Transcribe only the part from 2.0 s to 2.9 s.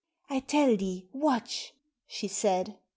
she said.